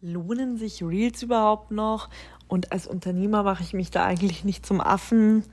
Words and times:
lohnen 0.00 0.56
sich 0.56 0.82
Reels 0.82 1.22
überhaupt 1.22 1.70
noch? 1.70 2.08
Und 2.48 2.72
als 2.72 2.86
Unternehmer 2.86 3.42
mache 3.42 3.62
ich 3.62 3.72
mich 3.72 3.90
da 3.90 4.04
eigentlich 4.04 4.44
nicht 4.44 4.64
zum 4.64 4.80
Affen. 4.80 5.44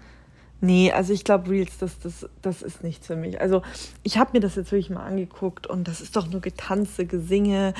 Nee, 0.61 0.91
also 0.91 1.11
ich 1.11 1.23
glaube, 1.23 1.49
Reels, 1.49 1.77
das, 1.77 1.99
das, 1.99 2.29
das 2.41 2.61
ist 2.61 2.83
nichts 2.83 3.07
für 3.07 3.15
mich. 3.15 3.41
Also 3.41 3.63
ich 4.03 4.17
habe 4.17 4.31
mir 4.33 4.39
das 4.39 4.55
jetzt 4.55 4.71
wirklich 4.71 4.89
mal 4.89 5.05
angeguckt 5.05 5.67
und 5.67 5.87
das 5.87 5.99
ist 5.99 6.15
doch 6.15 6.29
nur 6.29 6.39
Getanze, 6.39 7.05
Gesinge, 7.05 7.73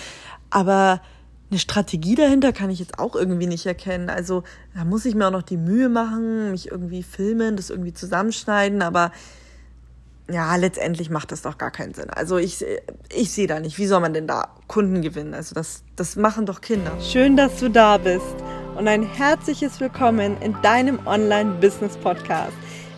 aber 0.50 1.02
eine 1.50 1.60
Strategie 1.60 2.16
dahinter 2.16 2.52
kann 2.52 2.72
ich 2.72 2.80
jetzt 2.80 3.00
auch 3.00 3.16
irgendwie 3.16 3.46
nicht 3.46 3.66
erkennen. 3.66 4.10
Also 4.10 4.44
da 4.74 4.84
muss 4.84 5.06
ich 5.06 5.16
mir 5.16 5.28
auch 5.28 5.32
noch 5.32 5.44
die 5.44 5.58
Mühe 5.58 5.88
machen, 5.88 6.52
mich 6.52 6.72
irgendwie 6.72 7.04
filmen, 7.04 7.56
das 7.56 7.70
irgendwie 7.70 7.94
zusammenschneiden, 7.94 8.82
aber 8.82 9.12
ja, 10.30 10.56
letztendlich 10.56 11.10
macht 11.10 11.32
das 11.32 11.42
doch 11.42 11.58
gar 11.58 11.72
keinen 11.72 11.94
Sinn. 11.94 12.10
Also 12.10 12.38
ich, 12.38 12.66
ich 13.14 13.32
sehe 13.32 13.48
da 13.48 13.60
nicht, 13.60 13.78
wie 13.78 13.88
soll 13.88 14.00
man 14.00 14.14
denn 14.14 14.28
da 14.28 14.56
Kunden 14.68 15.02
gewinnen? 15.02 15.34
Also 15.34 15.54
das, 15.54 15.84
das 15.96 16.16
machen 16.16 16.46
doch 16.46 16.62
Kinder. 16.62 16.92
Schön, 17.02 17.36
dass 17.36 17.60
du 17.60 17.70
da 17.70 17.98
bist 17.98 18.36
und 18.78 18.88
ein 18.88 19.04
herzliches 19.04 19.80
Willkommen 19.80 20.42
in 20.42 20.56
deinem 20.62 21.06
Online-Business-Podcast. 21.06 22.54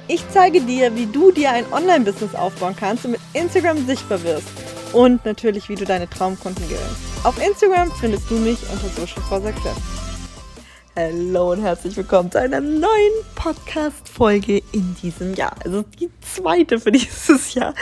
Ich 0.07 0.23
zeige 0.29 0.61
dir, 0.61 0.95
wie 0.95 1.07
du 1.07 1.31
dir 1.31 1.51
ein 1.51 1.65
Online-Business 1.73 2.35
aufbauen 2.35 2.75
kannst 2.79 3.05
und 3.05 3.11
mit 3.11 3.21
Instagram 3.33 3.85
sichtbar 3.87 4.21
wirst. 4.23 4.47
Und 4.93 5.25
natürlich, 5.25 5.67
wie 5.67 5.75
du 5.75 5.83
deine 5.83 6.07
Traumkunden 6.07 6.63
gewinnst. 6.69 7.01
Auf 7.23 7.43
Instagram 7.43 7.91
findest 7.99 8.29
du 8.29 8.35
mich 8.35 8.59
unter 8.71 8.87
Social 8.89 9.21
for 9.23 9.41
Success. 9.41 9.75
Hallo 10.97 11.51
und 11.51 11.61
herzlich 11.61 11.97
willkommen 11.97 12.31
zu 12.31 12.39
einer 12.39 12.61
neuen 12.61 13.11
Podcast-Folge 13.35 14.61
in 14.71 14.95
diesem 15.03 15.33
Jahr. 15.33 15.53
Also 15.65 15.83
die 15.99 16.09
zweite 16.21 16.79
für 16.79 16.91
dieses 16.93 17.53
Jahr. 17.53 17.73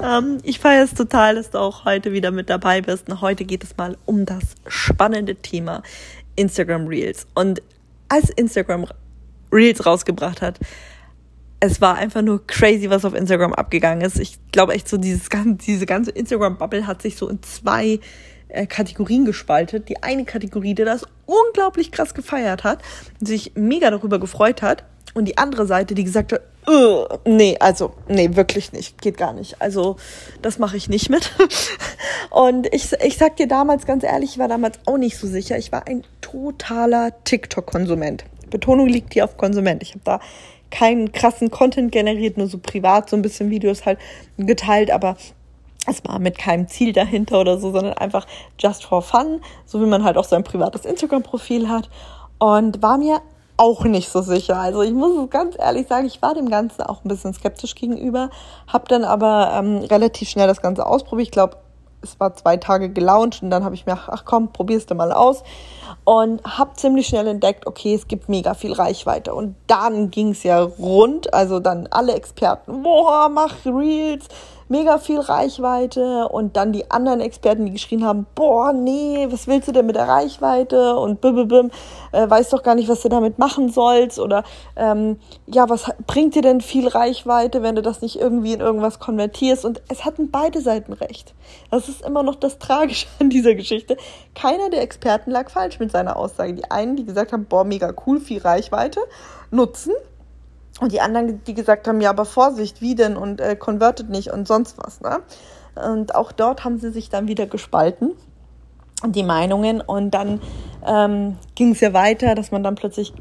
Ähm, 0.00 0.38
ich 0.44 0.60
feiere 0.60 0.84
es 0.84 0.94
total, 0.94 1.34
dass 1.34 1.50
du 1.50 1.58
auch 1.58 1.84
heute 1.84 2.12
wieder 2.12 2.30
mit 2.30 2.48
dabei 2.48 2.80
bist. 2.80 3.08
Und 3.08 3.22
heute 3.22 3.44
geht 3.44 3.64
es 3.64 3.76
mal 3.76 3.98
um 4.06 4.24
das 4.24 4.54
spannende 4.68 5.34
Thema 5.34 5.82
Instagram 6.36 6.86
Reels. 6.86 7.26
Und 7.34 7.60
als 8.08 8.30
Instagram 8.30 8.86
Reels 9.52 9.84
rausgebracht 9.84 10.40
hat, 10.40 10.60
es 11.58 11.80
war 11.80 11.96
einfach 11.96 12.22
nur 12.22 12.46
crazy, 12.46 12.88
was 12.88 13.04
auf 13.04 13.14
Instagram 13.14 13.52
abgegangen 13.52 14.02
ist. 14.02 14.16
Ich 14.16 14.38
glaube 14.52 14.74
echt 14.74 14.88
so, 14.88 14.96
dieses, 14.96 15.28
diese 15.66 15.86
ganze 15.86 16.12
Instagram-Bubble 16.12 16.86
hat 16.86 17.02
sich 17.02 17.16
so 17.16 17.28
in 17.28 17.42
zwei 17.42 17.98
äh, 18.52 18.66
Kategorien 18.66 19.24
gespaltet. 19.24 19.88
Die 19.88 20.02
eine 20.02 20.24
Kategorie, 20.24 20.74
die 20.74 20.84
das 20.84 21.06
unglaublich 21.26 21.92
krass 21.92 22.14
gefeiert 22.14 22.64
hat, 22.64 22.80
sich 23.20 23.52
mega 23.54 23.90
darüber 23.90 24.18
gefreut 24.18 24.62
hat. 24.62 24.84
Und 25.12 25.24
die 25.24 25.38
andere 25.38 25.66
Seite, 25.66 25.94
die 25.94 26.04
gesagt 26.04 26.32
hat, 26.32 26.42
nee, 27.24 27.56
also, 27.58 27.94
nee, 28.08 28.36
wirklich 28.36 28.72
nicht, 28.72 29.00
geht 29.02 29.16
gar 29.16 29.32
nicht. 29.32 29.60
Also, 29.60 29.96
das 30.40 30.58
mache 30.58 30.76
ich 30.76 30.88
nicht 30.88 31.10
mit. 31.10 31.32
Und 32.30 32.72
ich, 32.72 32.92
ich 33.04 33.18
sag 33.18 33.36
dir 33.36 33.48
damals 33.48 33.86
ganz 33.86 34.04
ehrlich, 34.04 34.32
ich 34.32 34.38
war 34.38 34.48
damals 34.48 34.78
auch 34.86 34.98
nicht 34.98 35.16
so 35.16 35.26
sicher. 35.26 35.58
Ich 35.58 35.72
war 35.72 35.86
ein 35.88 36.04
totaler 36.20 37.12
TikTok-Konsument. 37.24 38.24
Betonung 38.50 38.88
liegt 38.88 39.14
hier 39.14 39.24
auf 39.24 39.36
Konsument. 39.36 39.82
Ich 39.82 39.90
habe 39.90 40.02
da 40.04 40.20
keinen 40.70 41.12
krassen 41.12 41.50
Content 41.50 41.90
generiert, 41.90 42.36
nur 42.36 42.46
so 42.46 42.58
privat 42.58 43.10
so 43.10 43.16
ein 43.16 43.22
bisschen 43.22 43.50
Videos 43.50 43.86
halt 43.86 43.98
geteilt, 44.38 44.90
aber 44.90 45.16
es 45.86 46.04
war 46.04 46.18
mit 46.18 46.38
keinem 46.38 46.68
Ziel 46.68 46.92
dahinter 46.92 47.40
oder 47.40 47.58
so, 47.58 47.72
sondern 47.72 47.94
einfach 47.94 48.26
just 48.58 48.84
for 48.84 49.02
fun, 49.02 49.40
so 49.64 49.80
wie 49.80 49.86
man 49.86 50.04
halt 50.04 50.16
auch 50.16 50.24
sein 50.24 50.44
privates 50.44 50.84
Instagram-Profil 50.84 51.68
hat. 51.68 51.88
Und 52.38 52.82
war 52.82 52.98
mir 52.98 53.20
auch 53.56 53.84
nicht 53.84 54.08
so 54.08 54.22
sicher. 54.22 54.58
Also 54.58 54.82
ich 54.82 54.92
muss 54.92 55.16
es 55.16 55.28
ganz 55.30 55.54
ehrlich 55.58 55.86
sagen, 55.86 56.06
ich 56.06 56.22
war 56.22 56.34
dem 56.34 56.48
Ganzen 56.48 56.82
auch 56.82 57.04
ein 57.04 57.08
bisschen 57.08 57.34
skeptisch 57.34 57.74
gegenüber, 57.74 58.30
habe 58.66 58.84
dann 58.88 59.04
aber 59.04 59.52
ähm, 59.54 59.78
relativ 59.78 60.30
schnell 60.30 60.46
das 60.46 60.62
Ganze 60.62 60.86
ausprobiert. 60.86 61.28
Ich 61.28 61.32
glaube, 61.32 61.56
es 62.02 62.18
war 62.18 62.34
zwei 62.34 62.56
Tage 62.56 62.88
gelauncht 62.88 63.42
und 63.42 63.50
dann 63.50 63.64
habe 63.64 63.74
ich 63.74 63.84
mir, 63.84 63.98
ach 64.06 64.24
komm, 64.24 64.52
probierst 64.52 64.90
du 64.90 64.94
mal 64.94 65.12
aus 65.12 65.42
und 66.04 66.42
habe 66.44 66.74
ziemlich 66.74 67.06
schnell 67.06 67.26
entdeckt, 67.26 67.66
okay, 67.66 67.94
es 67.94 68.08
gibt 68.08 68.28
mega 68.28 68.54
viel 68.54 68.72
Reichweite 68.72 69.34
und 69.34 69.54
dann 69.66 70.10
ging 70.10 70.30
es 70.30 70.42
ja 70.42 70.60
rund, 70.62 71.34
also 71.34 71.60
dann 71.60 71.86
alle 71.90 72.14
Experten, 72.14 72.82
boah, 72.82 73.28
mach 73.28 73.66
Reels, 73.66 74.28
mega 74.70 74.98
viel 74.98 75.18
Reichweite 75.18 76.28
und 76.28 76.56
dann 76.56 76.72
die 76.72 76.90
anderen 76.90 77.20
Experten, 77.20 77.66
die 77.66 77.72
geschrien 77.72 78.04
haben, 78.04 78.26
boah, 78.34 78.72
nee, 78.72 79.26
was 79.28 79.46
willst 79.46 79.68
du 79.68 79.72
denn 79.72 79.86
mit 79.86 79.96
der 79.96 80.08
Reichweite 80.08 80.96
und 80.96 81.20
bim, 81.20 81.34
bim, 81.34 81.48
bim, 81.48 81.70
äh, 82.12 82.30
weiß 82.30 82.50
doch 82.50 82.62
gar 82.62 82.76
nicht, 82.76 82.88
was 82.88 83.02
du 83.02 83.08
damit 83.08 83.38
machen 83.38 83.70
sollst 83.70 84.18
oder 84.18 84.44
ähm, 84.76 85.18
ja, 85.46 85.68
was 85.68 85.90
bringt 86.06 86.36
dir 86.36 86.42
denn 86.42 86.60
viel 86.60 86.86
Reichweite, 86.86 87.62
wenn 87.62 87.74
du 87.74 87.82
das 87.82 88.00
nicht 88.00 88.20
irgendwie 88.20 88.52
in 88.52 88.60
irgendwas 88.60 89.00
konvertierst 89.00 89.64
und 89.64 89.82
es 89.88 90.04
hatten 90.04 90.30
beide 90.30 90.60
Seiten 90.60 90.92
recht. 90.92 91.34
Das 91.70 91.88
ist 91.88 92.02
immer 92.02 92.22
noch 92.22 92.36
das 92.36 92.58
Tragische 92.58 93.08
an 93.18 93.28
dieser 93.28 93.56
Geschichte. 93.56 93.96
Keiner 94.34 94.70
der 94.70 94.82
Experten 94.82 95.32
lag 95.32 95.50
falsch 95.50 95.80
mit 95.80 95.90
seiner 95.90 96.16
Aussage. 96.16 96.54
Die 96.54 96.70
einen, 96.70 96.94
die 96.94 97.04
gesagt 97.04 97.32
haben, 97.32 97.46
boah, 97.46 97.64
mega 97.64 97.92
cool, 98.06 98.20
viel 98.20 98.40
Reichweite, 98.40 99.00
nutzen 99.50 99.92
und 100.80 100.92
die 100.92 101.00
anderen, 101.00 101.44
die 101.44 101.54
gesagt 101.54 101.86
haben, 101.86 102.00
ja, 102.00 102.10
aber 102.10 102.24
Vorsicht, 102.24 102.80
wie 102.80 102.94
denn 102.94 103.16
und 103.16 103.40
äh, 103.40 103.54
convertet 103.54 104.08
nicht 104.08 104.32
und 104.32 104.48
sonst 104.48 104.78
was. 104.78 105.00
Ne? 105.00 105.20
Und 105.74 106.14
auch 106.14 106.32
dort 106.32 106.64
haben 106.64 106.78
sie 106.78 106.90
sich 106.90 107.10
dann 107.10 107.28
wieder 107.28 107.46
gespalten, 107.46 108.12
die 109.06 109.22
Meinungen. 109.22 109.82
Und 109.82 110.12
dann 110.12 110.40
ähm, 110.86 111.36
ging 111.54 111.72
es 111.72 111.80
ja 111.80 111.92
weiter, 111.92 112.34
dass 112.34 112.50
man 112.50 112.62
dann 112.62 112.74
plötzlich 112.74 113.12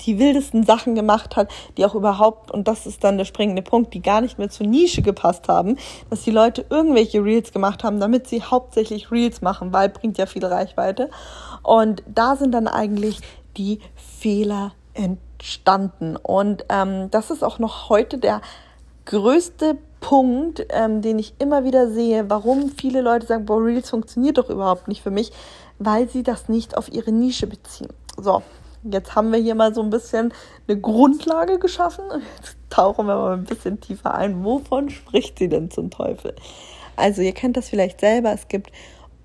die 0.00 0.18
wildesten 0.18 0.64
Sachen 0.64 0.96
gemacht 0.96 1.36
hat, 1.36 1.52
die 1.76 1.84
auch 1.84 1.94
überhaupt, 1.94 2.50
und 2.50 2.66
das 2.66 2.84
ist 2.84 3.04
dann 3.04 3.16
der 3.16 3.24
springende 3.24 3.62
Punkt, 3.62 3.94
die 3.94 4.02
gar 4.02 4.20
nicht 4.20 4.36
mehr 4.36 4.50
zur 4.50 4.66
Nische 4.66 5.02
gepasst 5.02 5.46
haben, 5.46 5.76
dass 6.10 6.22
die 6.22 6.32
Leute 6.32 6.66
irgendwelche 6.68 7.22
Reels 7.22 7.52
gemacht 7.52 7.84
haben, 7.84 8.00
damit 8.00 8.26
sie 8.26 8.42
hauptsächlich 8.42 9.12
Reels 9.12 9.40
machen, 9.40 9.72
weil 9.72 9.88
bringt 9.88 10.18
ja 10.18 10.26
viel 10.26 10.44
Reichweite. 10.44 11.10
Und 11.62 12.02
da 12.12 12.34
sind 12.34 12.52
dann 12.52 12.66
eigentlich 12.66 13.20
die 13.56 13.78
Fehler 13.94 14.72
entdeckt 14.94 15.27
entstanden. 15.38 16.16
Und 16.16 16.64
ähm, 16.68 17.10
das 17.10 17.30
ist 17.30 17.44
auch 17.44 17.58
noch 17.58 17.88
heute 17.88 18.18
der 18.18 18.40
größte 19.04 19.78
Punkt, 20.00 20.66
ähm, 20.70 21.02
den 21.02 21.18
ich 21.18 21.34
immer 21.38 21.64
wieder 21.64 21.90
sehe, 21.90 22.28
warum 22.28 22.70
viele 22.70 23.00
Leute 23.00 23.26
sagen, 23.26 23.46
boah, 23.46 23.64
Reels 23.64 23.90
funktioniert 23.90 24.38
doch 24.38 24.50
überhaupt 24.50 24.88
nicht 24.88 25.02
für 25.02 25.10
mich, 25.10 25.32
weil 25.78 26.08
sie 26.08 26.22
das 26.22 26.48
nicht 26.48 26.76
auf 26.76 26.92
ihre 26.92 27.12
Nische 27.12 27.46
beziehen. 27.46 27.88
So, 28.16 28.42
jetzt 28.84 29.14
haben 29.14 29.32
wir 29.32 29.38
hier 29.38 29.54
mal 29.54 29.74
so 29.74 29.82
ein 29.82 29.90
bisschen 29.90 30.32
eine 30.66 30.80
Grundlage 30.80 31.58
geschaffen. 31.58 32.04
Jetzt 32.36 32.56
tauchen 32.70 33.06
wir 33.06 33.16
mal 33.16 33.34
ein 33.34 33.44
bisschen 33.44 33.80
tiefer 33.80 34.14
ein. 34.14 34.44
Wovon 34.44 34.90
spricht 34.90 35.38
sie 35.38 35.48
denn 35.48 35.70
zum 35.70 35.90
Teufel? 35.90 36.34
Also, 36.96 37.22
ihr 37.22 37.32
kennt 37.32 37.56
das 37.56 37.68
vielleicht 37.68 38.00
selber. 38.00 38.32
Es 38.32 38.48
gibt 38.48 38.72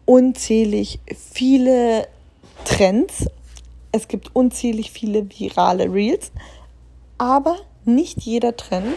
unzählig 0.05 0.99
viele 1.31 2.07
Trends 2.65 3.27
es 3.93 4.09
gibt 4.09 4.35
unzählig 4.35 4.91
viele 4.91 5.29
virale 5.29 5.85
Reels, 5.85 6.33
aber 7.17 7.55
nicht 7.85 8.21
jeder 8.21 8.57
Trend 8.57 8.95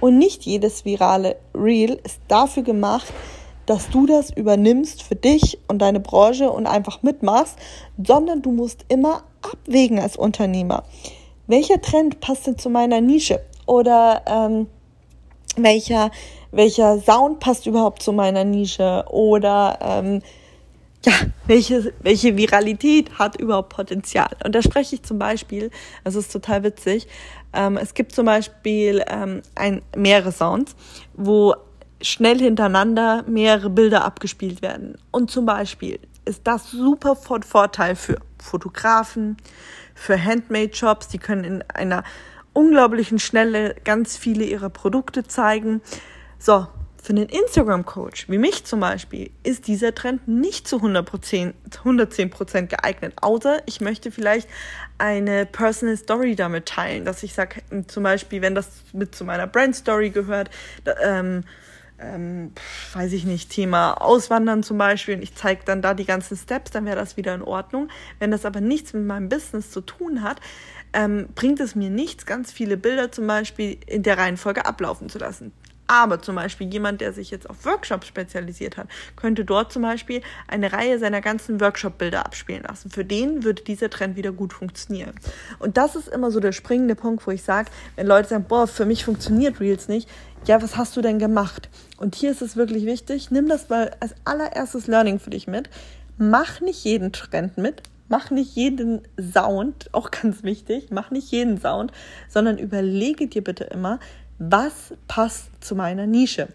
und 0.00 0.16
nicht 0.18 0.44
jedes 0.44 0.84
virale 0.84 1.36
Reel 1.54 2.00
ist 2.04 2.20
dafür 2.28 2.62
gemacht, 2.62 3.12
dass 3.66 3.90
du 3.90 4.06
das 4.06 4.30
übernimmst 4.30 5.02
für 5.02 5.16
dich 5.16 5.58
und 5.68 5.80
deine 5.80 6.00
Branche 6.00 6.50
und 6.50 6.66
einfach 6.66 7.02
mitmachst, 7.02 7.56
sondern 8.02 8.40
du 8.40 8.52
musst 8.52 8.84
immer 8.88 9.24
abwägen 9.42 9.98
als 9.98 10.16
Unternehmer. 10.16 10.84
Welcher 11.48 11.80
Trend 11.80 12.20
passt 12.20 12.46
denn 12.46 12.58
zu 12.58 12.70
meiner 12.70 13.00
Nische? 13.00 13.40
Oder 13.66 14.22
ähm, 14.26 14.68
welcher, 15.56 16.12
welcher 16.52 17.00
Sound 17.00 17.40
passt 17.40 17.66
überhaupt 17.66 18.02
zu 18.02 18.12
meiner 18.12 18.44
Nische? 18.44 19.04
Oder 19.10 19.78
ähm, 19.80 20.22
ja, 21.06 21.12
welche, 21.46 21.92
welche 22.00 22.36
Viralität 22.36 23.18
hat 23.18 23.40
überhaupt 23.40 23.68
Potenzial? 23.68 24.30
Und 24.44 24.54
da 24.54 24.60
spreche 24.60 24.96
ich 24.96 25.02
zum 25.04 25.18
Beispiel, 25.18 25.70
das 26.02 26.16
ist 26.16 26.32
total 26.32 26.64
witzig, 26.64 27.06
ähm, 27.52 27.76
es 27.76 27.94
gibt 27.94 28.12
zum 28.12 28.26
Beispiel 28.26 29.04
ähm, 29.06 29.42
ein, 29.54 29.82
mehrere 29.96 30.32
Sounds, 30.32 30.74
wo 31.14 31.54
schnell 32.02 32.38
hintereinander 32.40 33.24
mehrere 33.28 33.70
Bilder 33.70 34.04
abgespielt 34.04 34.62
werden. 34.62 34.98
Und 35.12 35.30
zum 35.30 35.46
Beispiel 35.46 36.00
ist 36.24 36.40
das 36.44 36.70
super 36.72 37.14
von 37.14 37.44
Vorteil 37.44 37.94
für 37.94 38.18
Fotografen, 38.42 39.36
für 39.94 40.22
Handmade-Shops, 40.22 41.08
die 41.08 41.18
können 41.18 41.44
in 41.44 41.62
einer 41.72 42.02
unglaublichen 42.52 43.20
Schnelle 43.20 43.76
ganz 43.84 44.16
viele 44.16 44.44
ihrer 44.44 44.70
Produkte 44.70 45.24
zeigen. 45.24 45.82
So, 46.38 46.66
für 47.06 47.12
einen 47.12 47.28
Instagram-Coach, 47.28 48.28
wie 48.28 48.36
mich 48.36 48.64
zum 48.64 48.80
Beispiel, 48.80 49.30
ist 49.44 49.68
dieser 49.68 49.94
Trend 49.94 50.26
nicht 50.26 50.66
zu 50.66 50.78
100%, 50.78 51.52
110% 51.84 52.66
geeignet. 52.66 53.14
Außer 53.22 53.62
ich 53.66 53.80
möchte 53.80 54.10
vielleicht 54.10 54.48
eine 54.98 55.46
Personal 55.46 55.96
Story 55.96 56.34
damit 56.34 56.66
teilen, 56.66 57.04
dass 57.04 57.22
ich 57.22 57.32
sage, 57.32 57.62
zum 57.86 58.02
Beispiel, 58.02 58.42
wenn 58.42 58.56
das 58.56 58.68
mit 58.92 59.14
zu 59.14 59.24
meiner 59.24 59.46
Brand 59.46 59.76
Story 59.76 60.10
gehört, 60.10 60.50
ähm, 61.00 61.44
ähm, 62.00 62.50
weiß 62.92 63.12
ich 63.12 63.24
nicht, 63.24 63.50
Thema 63.50 63.92
Auswandern 63.92 64.64
zum 64.64 64.76
Beispiel 64.76 65.14
und 65.14 65.22
ich 65.22 65.36
zeige 65.36 65.62
dann 65.64 65.82
da 65.82 65.94
die 65.94 66.06
ganzen 66.06 66.36
Steps, 66.36 66.72
dann 66.72 66.86
wäre 66.86 66.96
das 66.96 67.16
wieder 67.16 67.36
in 67.36 67.42
Ordnung. 67.42 67.88
Wenn 68.18 68.32
das 68.32 68.44
aber 68.44 68.60
nichts 68.60 68.94
mit 68.94 69.04
meinem 69.04 69.28
Business 69.28 69.70
zu 69.70 69.80
tun 69.80 70.24
hat, 70.24 70.40
ähm, 70.92 71.28
bringt 71.36 71.60
es 71.60 71.76
mir 71.76 71.88
nichts, 71.88 72.26
ganz 72.26 72.50
viele 72.50 72.76
Bilder 72.76 73.12
zum 73.12 73.28
Beispiel 73.28 73.78
in 73.86 74.02
der 74.02 74.18
Reihenfolge 74.18 74.66
ablaufen 74.66 75.08
zu 75.08 75.20
lassen. 75.20 75.52
Aber 75.86 76.20
zum 76.20 76.36
Beispiel 76.36 76.72
jemand, 76.72 77.00
der 77.00 77.12
sich 77.12 77.30
jetzt 77.30 77.48
auf 77.48 77.64
Workshops 77.64 78.06
spezialisiert 78.06 78.76
hat, 78.76 78.88
könnte 79.14 79.44
dort 79.44 79.72
zum 79.72 79.82
Beispiel 79.82 80.22
eine 80.48 80.72
Reihe 80.72 80.98
seiner 80.98 81.20
ganzen 81.20 81.60
Workshop-Bilder 81.60 82.26
abspielen 82.26 82.64
lassen. 82.64 82.90
Für 82.90 83.04
den 83.04 83.44
würde 83.44 83.62
dieser 83.62 83.90
Trend 83.90 84.16
wieder 84.16 84.32
gut 84.32 84.52
funktionieren. 84.52 85.12
Und 85.58 85.76
das 85.76 85.96
ist 85.96 86.08
immer 86.08 86.30
so 86.30 86.40
der 86.40 86.52
springende 86.52 86.94
Punkt, 86.94 87.26
wo 87.26 87.30
ich 87.30 87.42
sage, 87.42 87.70
wenn 87.94 88.06
Leute 88.06 88.28
sagen, 88.28 88.46
boah, 88.48 88.66
für 88.66 88.84
mich 88.84 89.04
funktioniert 89.04 89.60
Reels 89.60 89.88
nicht, 89.88 90.08
ja, 90.46 90.62
was 90.62 90.76
hast 90.76 90.96
du 90.96 91.00
denn 91.00 91.18
gemacht? 91.18 91.68
Und 91.96 92.14
hier 92.14 92.30
ist 92.30 92.42
es 92.42 92.56
wirklich 92.56 92.86
wichtig, 92.86 93.30
nimm 93.30 93.48
das 93.48 93.68
mal 93.68 93.96
als 94.00 94.14
allererstes 94.24 94.86
Learning 94.86 95.18
für 95.18 95.30
dich 95.30 95.46
mit. 95.46 95.68
Mach 96.18 96.60
nicht 96.60 96.84
jeden 96.84 97.12
Trend 97.12 97.58
mit, 97.58 97.82
mach 98.08 98.30
nicht 98.30 98.54
jeden 98.54 99.02
Sound, 99.20 99.92
auch 99.92 100.10
ganz 100.10 100.42
wichtig, 100.44 100.88
mach 100.90 101.10
nicht 101.10 101.30
jeden 101.30 101.60
Sound, 101.60 101.92
sondern 102.28 102.58
überlege 102.58 103.26
dir 103.26 103.42
bitte 103.42 103.64
immer, 103.64 103.98
was 104.38 104.94
passt 105.08 105.48
zu 105.60 105.74
meiner 105.74 106.06
Nische. 106.06 106.48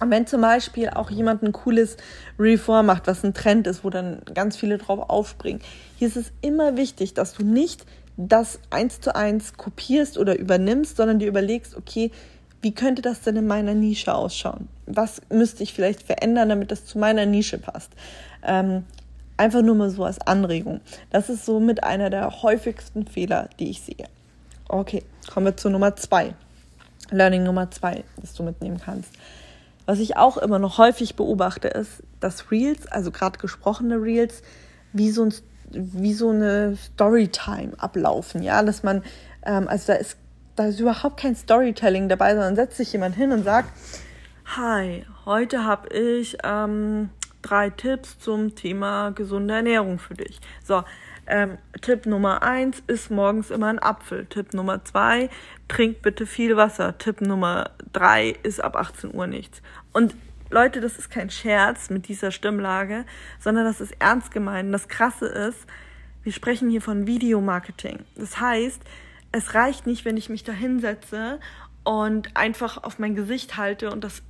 Und 0.00 0.10
wenn 0.10 0.26
zum 0.26 0.40
Beispiel 0.40 0.88
auch 0.90 1.10
jemand 1.10 1.42
ein 1.42 1.52
cooles 1.52 1.96
Reform 2.38 2.86
macht, 2.86 3.06
was 3.06 3.22
ein 3.22 3.34
Trend 3.34 3.66
ist, 3.66 3.84
wo 3.84 3.90
dann 3.90 4.22
ganz 4.34 4.56
viele 4.56 4.78
drauf 4.78 5.08
aufspringen, 5.08 5.62
hier 5.96 6.08
ist 6.08 6.16
es 6.16 6.32
immer 6.40 6.76
wichtig, 6.76 7.14
dass 7.14 7.34
du 7.34 7.44
nicht 7.44 7.86
das 8.16 8.58
eins 8.70 9.00
zu 9.00 9.14
eins 9.14 9.56
kopierst 9.56 10.18
oder 10.18 10.38
übernimmst, 10.38 10.96
sondern 10.96 11.18
dir 11.18 11.28
überlegst, 11.28 11.76
okay, 11.76 12.10
wie 12.62 12.72
könnte 12.72 13.02
das 13.02 13.20
denn 13.20 13.36
in 13.36 13.46
meiner 13.46 13.74
Nische 13.74 14.14
ausschauen? 14.14 14.68
Was 14.86 15.20
müsste 15.30 15.62
ich 15.62 15.72
vielleicht 15.72 16.02
verändern, 16.02 16.48
damit 16.48 16.70
das 16.70 16.84
zu 16.84 16.98
meiner 16.98 17.26
Nische 17.26 17.58
passt? 17.58 17.90
Ähm, 18.44 18.84
einfach 19.36 19.62
nur 19.62 19.74
mal 19.74 19.90
so 19.90 20.04
als 20.04 20.20
Anregung. 20.20 20.80
Das 21.10 21.28
ist 21.28 21.44
so 21.44 21.58
mit 21.58 21.82
einer 21.82 22.10
der 22.10 22.42
häufigsten 22.42 23.06
Fehler, 23.06 23.48
die 23.58 23.70
ich 23.70 23.80
sehe. 23.80 24.06
Okay, 24.68 25.02
kommen 25.32 25.46
wir 25.46 25.56
zu 25.56 25.70
Nummer 25.70 25.96
zwei. 25.96 26.34
Learning 27.12 27.42
Nummer 27.42 27.70
zwei, 27.70 28.04
das 28.20 28.34
du 28.34 28.42
mitnehmen 28.42 28.80
kannst. 28.84 29.12
Was 29.86 29.98
ich 29.98 30.16
auch 30.16 30.36
immer 30.36 30.58
noch 30.58 30.78
häufig 30.78 31.16
beobachte, 31.16 31.68
ist, 31.68 32.02
dass 32.20 32.50
Reels, 32.50 32.86
also 32.86 33.10
gerade 33.10 33.38
gesprochene 33.38 34.00
Reels, 34.00 34.42
wie 34.92 35.10
so, 35.10 35.24
ein, 35.24 35.34
wie 35.70 36.14
so 36.14 36.30
eine 36.30 36.76
Storytime 36.76 37.72
ablaufen. 37.78 38.42
Ja, 38.42 38.62
dass 38.62 38.82
man, 38.82 39.02
ähm, 39.44 39.68
also 39.68 39.92
da 39.92 39.98
ist, 39.98 40.16
da 40.54 40.66
ist 40.66 40.80
überhaupt 40.80 41.18
kein 41.18 41.34
Storytelling 41.34 42.08
dabei, 42.08 42.34
sondern 42.34 42.56
setzt 42.56 42.76
sich 42.76 42.92
jemand 42.92 43.16
hin 43.16 43.32
und 43.32 43.44
sagt, 43.44 43.70
Hi, 44.56 45.06
heute 45.24 45.64
habe 45.64 45.88
ich 45.88 46.36
ähm, 46.44 47.10
drei 47.40 47.70
Tipps 47.70 48.18
zum 48.18 48.54
Thema 48.54 49.10
gesunde 49.10 49.54
Ernährung 49.54 49.98
für 49.98 50.14
dich. 50.14 50.40
So, 50.62 50.82
ähm, 51.26 51.58
Tipp 51.80 52.06
Nummer 52.06 52.42
eins 52.42 52.82
ist 52.86 53.10
morgens 53.10 53.50
immer 53.50 53.68
ein 53.68 53.78
Apfel. 53.78 54.26
Tipp 54.26 54.54
Nummer 54.54 54.84
zwei, 54.84 55.30
trink 55.68 56.02
bitte 56.02 56.26
viel 56.26 56.56
Wasser. 56.56 56.98
Tipp 56.98 57.20
Nummer 57.20 57.70
drei 57.92 58.36
ist 58.42 58.62
ab 58.62 58.76
18 58.76 59.14
Uhr 59.14 59.26
nichts. 59.26 59.62
Und 59.92 60.14
Leute, 60.50 60.80
das 60.80 60.98
ist 60.98 61.10
kein 61.10 61.30
Scherz 61.30 61.88
mit 61.88 62.08
dieser 62.08 62.30
Stimmlage, 62.30 63.04
sondern 63.40 63.64
das 63.64 63.80
ist 63.80 63.94
ernst 64.00 64.30
gemeint. 64.30 64.72
Das 64.72 64.88
Krasse 64.88 65.26
ist, 65.26 65.66
wir 66.22 66.32
sprechen 66.32 66.68
hier 66.68 66.82
von 66.82 67.06
Videomarketing. 67.06 68.00
Das 68.16 68.38
heißt, 68.38 68.82
es 69.32 69.54
reicht 69.54 69.86
nicht, 69.86 70.04
wenn 70.04 70.16
ich 70.16 70.28
mich 70.28 70.44
da 70.44 70.52
hinsetze 70.52 71.40
und 71.84 72.36
einfach 72.36 72.82
auf 72.84 72.98
mein 72.98 73.14
Gesicht 73.14 73.56
halte 73.56 73.90
und 73.90 74.04
das 74.04 74.22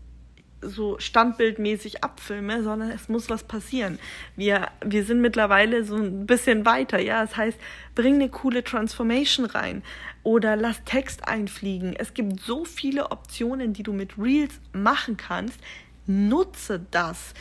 so 0.62 0.98
standbildmäßig 0.98 2.02
abfilme, 2.04 2.62
sondern 2.62 2.90
es 2.90 3.08
muss 3.08 3.28
was 3.28 3.44
passieren. 3.44 3.98
Wir, 4.36 4.68
wir 4.84 5.04
sind 5.04 5.20
mittlerweile 5.20 5.84
so 5.84 5.96
ein 5.96 6.26
bisschen 6.26 6.64
weiter, 6.64 6.98
ja. 7.00 7.20
Das 7.20 7.36
heißt, 7.36 7.58
bring 7.94 8.14
eine 8.14 8.28
coole 8.28 8.64
Transformation 8.64 9.46
rein 9.46 9.82
oder 10.22 10.56
lass 10.56 10.82
Text 10.84 11.28
einfliegen. 11.28 11.94
Es 11.96 12.14
gibt 12.14 12.40
so 12.40 12.64
viele 12.64 13.10
Optionen, 13.10 13.72
die 13.72 13.82
du 13.82 13.92
mit 13.92 14.18
Reels 14.18 14.60
machen 14.72 15.16
kannst. 15.16 15.60
Nutze 16.06 16.84
das. 16.90 17.34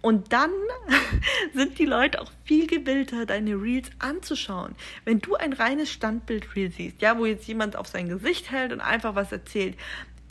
Und 0.00 0.32
dann 0.32 0.50
sind 1.54 1.78
die 1.78 1.84
Leute 1.84 2.20
auch 2.20 2.30
viel 2.44 2.66
gewillter, 2.66 3.26
deine 3.26 3.60
Reels 3.60 3.90
anzuschauen. 3.98 4.74
Wenn 5.04 5.20
du 5.20 5.34
ein 5.34 5.52
reines 5.52 5.90
Standbild-Reel 5.90 6.70
siehst, 6.70 7.02
ja, 7.02 7.18
wo 7.18 7.26
jetzt 7.26 7.48
jemand 7.48 7.76
auf 7.76 7.88
sein 7.88 8.08
Gesicht 8.08 8.50
hält 8.50 8.72
und 8.72 8.80
einfach 8.80 9.14
was 9.14 9.32
erzählt, 9.32 9.76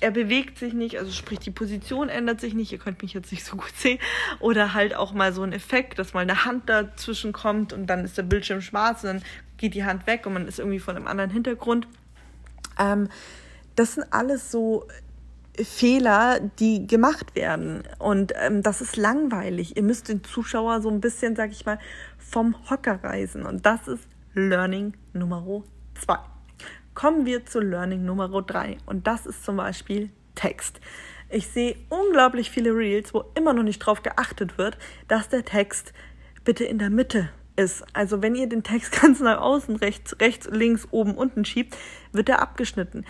er 0.02 0.12
bewegt 0.12 0.58
sich 0.58 0.74
nicht, 0.74 0.98
also 1.00 1.12
sprich 1.12 1.40
die 1.40 1.52
Position 1.52 2.10
ändert 2.10 2.42
sich 2.42 2.54
nicht, 2.54 2.72
ihr 2.72 2.78
könnt 2.78 3.02
mich 3.02 3.14
jetzt 3.14 3.32
nicht 3.32 3.46
so 3.46 3.56
gut 3.56 3.74
sehen, 3.76 4.00
oder 4.40 4.74
halt 4.74 4.96
auch 4.96 5.14
mal 5.14 5.34
so 5.34 5.44
ein 5.44 5.54
Effekt, 5.54 6.00
dass 6.00 6.14
mal 6.14 6.22
eine 6.22 6.46
Hand 6.46 6.70
dazwischen 6.70 7.34
kommt 7.34 7.74
und 7.74 7.88
dann 7.88 8.04
ist 8.04 8.18
der 8.18 8.24
Bildschirm 8.24 8.62
schwarz 8.62 9.04
und 9.04 9.08
dann 9.08 9.24
geht 9.58 9.74
die 9.74 9.86
Hand 9.86 10.06
weg 10.08 10.26
und 10.26 10.34
man 10.34 10.48
ist 10.48 10.60
irgendwie 10.60 10.80
von 10.80 10.96
einem 10.96 11.08
anderen 11.08 11.32
Hintergrund. 11.32 11.88
Ähm, 12.78 13.10
das 13.76 13.96
sind 13.96 14.06
alles 14.12 14.52
so 14.52 14.88
Fehler, 15.58 16.42
die 16.60 16.86
gemacht 16.86 17.36
werden 17.36 17.84
und 18.00 18.34
ähm, 18.36 18.62
das 18.62 18.82
ist 18.82 18.98
langweilig. 18.98 19.78
Ihr 19.78 19.84
müsst 19.84 20.10
den 20.10 20.24
Zuschauer 20.24 20.82
so 20.82 20.90
ein 20.90 21.00
bisschen, 21.00 21.36
sag 21.36 21.52
ich 21.52 21.66
mal, 21.66 21.80
vom 22.18 22.56
Hocker 22.70 23.04
reisen 23.04 23.46
und 23.46 23.66
das 23.66 23.88
ist 23.88 24.04
Learning 24.34 24.94
Nummer 25.14 25.64
zwei. 25.96 26.35
Kommen 26.96 27.26
wir 27.26 27.46
zu 27.46 27.60
Learning 27.60 28.06
Nummer 28.06 28.30
drei 28.42 28.78
und 28.86 29.06
das 29.06 29.26
ist 29.26 29.44
zum 29.44 29.58
Beispiel 29.58 30.10
Text. 30.34 30.80
Ich 31.30 31.48
sehe 31.48 31.76
unglaublich 31.90 32.50
viele 32.50 32.72
Reels, 32.74 33.14
wo 33.14 33.26
immer 33.36 33.52
noch 33.54 33.64
nicht 33.64 33.82
darauf 33.82 34.02
geachtet 34.02 34.58
wird, 34.58 34.78
dass 35.10 35.28
der 35.28 35.44
Text 35.44 35.94
bitte 36.46 36.64
in 36.64 36.80
der 36.80 36.90
Mitte 36.90 37.30
ist. 37.56 37.84
Also 37.94 38.22
wenn 38.22 38.36
ihr 38.36 38.48
den 38.48 38.64
Text 38.64 38.92
ganz 39.02 39.20
nach 39.20 39.40
außen, 39.40 39.76
rechts, 39.78 40.16
rechts, 40.20 40.48
links, 40.52 40.88
oben, 40.92 41.16
unten 41.16 41.46
schiebt, 41.46 41.76
wird 42.12 42.30
er 42.30 42.42
abgeschnitten. 42.42 43.06